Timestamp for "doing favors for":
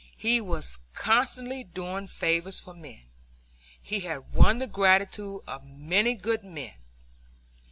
1.63-2.73